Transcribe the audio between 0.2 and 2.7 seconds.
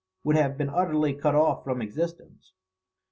]would have been utterly cut off from existence.